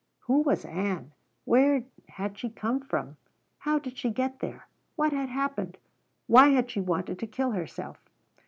Who 0.21 0.39
was 0.41 0.65
Ann? 0.65 1.11
Where 1.45 1.83
had 2.09 2.35
she 2.35 2.49
come 2.49 2.79
from? 2.79 3.17
How 3.59 3.77
did 3.77 3.99
she 3.99 4.09
get 4.09 4.39
there? 4.39 4.65
What 4.95 5.13
had 5.13 5.29
happened? 5.29 5.77
Why 6.25 6.47
had 6.47 6.71
she 6.71 6.81
wanted 6.81 7.19
to 7.19 7.27
kill 7.27 7.51
herself? 7.51 7.99